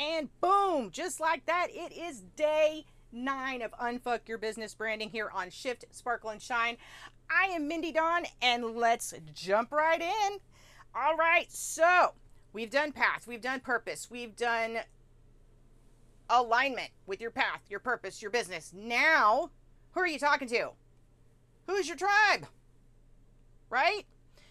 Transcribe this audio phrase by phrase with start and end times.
[0.00, 5.30] And boom, just like that, it is day nine of Unfuck Your Business Branding here
[5.34, 6.76] on Shift, Sparkle, and Shine.
[7.28, 10.38] I am Mindy Dawn, and let's jump right in.
[10.94, 12.12] All right, so
[12.52, 14.78] we've done path, we've done purpose, we've done
[16.30, 18.72] alignment with your path, your purpose, your business.
[18.74, 19.50] Now,
[19.92, 20.70] who are you talking to?
[21.66, 22.46] Who's your tribe?
[23.68, 24.06] Right?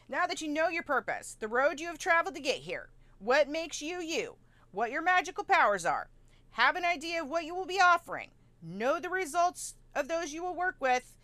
[0.10, 3.50] Now that you know your purpose, the road you have traveled to get here, what
[3.50, 4.36] makes you you,
[4.72, 6.10] what your magical powers are,
[6.52, 8.30] have an idea of what you will be offering,
[8.62, 11.16] know the results of those you will work with,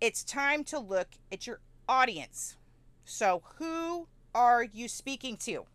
[0.00, 2.56] it's time to look at your audience.
[3.04, 5.66] So, who are you speaking to?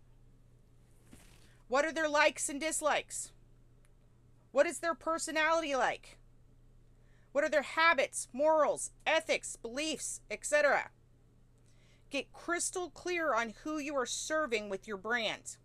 [1.68, 3.32] What are their likes and dislikes?
[4.52, 6.18] What is their personality like?
[7.32, 10.90] What are their habits, morals, ethics, beliefs, etc.?
[12.10, 15.58] Get crystal clear on who you are serving with your brand.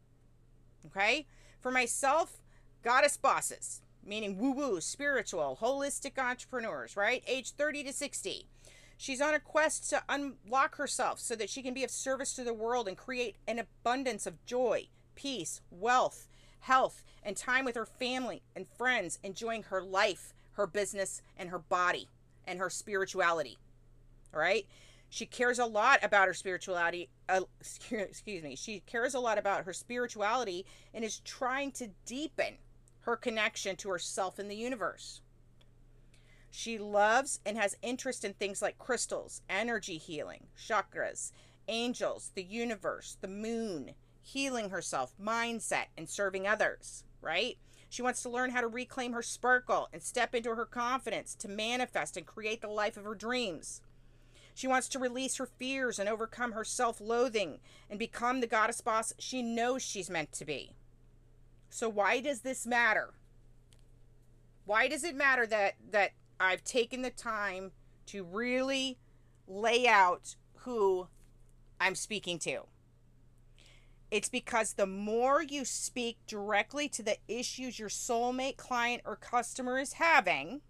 [0.86, 1.26] Okay?
[1.60, 2.40] For myself,
[2.82, 7.22] goddess bosses, meaning woo woo, spiritual, holistic entrepreneurs, right?
[7.26, 8.46] Age 30 to 60.
[8.96, 12.44] She's on a quest to unlock herself so that she can be of service to
[12.44, 16.26] the world and create an abundance of joy, peace, wealth,
[16.60, 21.58] health, and time with her family and friends, enjoying her life, her business, and her
[21.58, 22.08] body
[22.46, 23.58] and her spirituality.
[24.32, 24.66] All right?
[25.14, 27.08] She cares a lot about her spirituality.
[27.28, 27.42] Uh,
[27.92, 28.56] excuse me.
[28.56, 32.54] She cares a lot about her spirituality and is trying to deepen
[33.02, 35.20] her connection to herself and the universe.
[36.50, 41.30] She loves and has interest in things like crystals, energy healing, chakras,
[41.68, 47.56] angels, the universe, the moon, healing herself, mindset, and serving others, right?
[47.88, 51.46] She wants to learn how to reclaim her sparkle and step into her confidence to
[51.46, 53.80] manifest and create the life of her dreams.
[54.54, 57.58] She wants to release her fears and overcome her self loathing
[57.90, 60.76] and become the goddess boss she knows she's meant to be.
[61.70, 63.14] So, why does this matter?
[64.64, 67.72] Why does it matter that, that I've taken the time
[68.06, 68.96] to really
[69.48, 71.08] lay out who
[71.80, 72.62] I'm speaking to?
[74.12, 79.80] It's because the more you speak directly to the issues your soulmate client or customer
[79.80, 80.60] is having,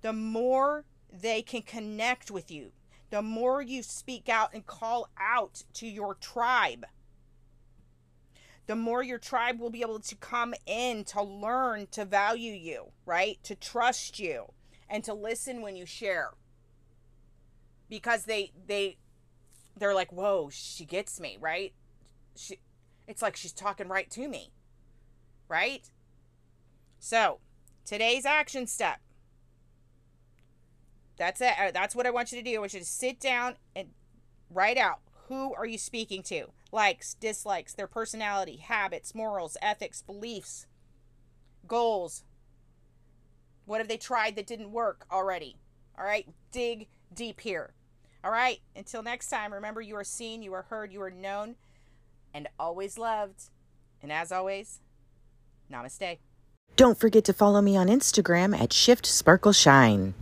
[0.00, 0.86] the more
[1.20, 2.72] they can connect with you.
[3.10, 6.86] The more you speak out and call out to your tribe,
[8.66, 12.86] the more your tribe will be able to come in to learn to value you,
[13.04, 13.38] right?
[13.44, 14.52] To trust you
[14.88, 16.32] and to listen when you share.
[17.88, 18.96] Because they they
[19.76, 21.72] they're like, "Whoa, she gets me," right?
[22.34, 22.58] She
[23.06, 24.50] it's like she's talking right to me.
[25.48, 25.88] Right?
[26.98, 27.38] So,
[27.84, 28.98] today's action step
[31.16, 31.54] that's it.
[31.58, 32.56] Uh, that's what I want you to do.
[32.56, 33.88] I want you to sit down and
[34.50, 36.46] write out who are you speaking to?
[36.70, 40.66] Likes, dislikes, their personality, habits, morals, ethics, beliefs,
[41.66, 42.24] goals.
[43.64, 45.56] What have they tried that didn't work already?
[45.98, 47.72] All right, dig deep here.
[48.22, 51.56] All right, until next time, remember you are seen, you are heard, you are known,
[52.34, 53.44] and always loved.
[54.02, 54.80] And as always,
[55.72, 56.18] namaste.
[56.76, 60.14] Don't forget to follow me on Instagram at Shift Sparkle Shine.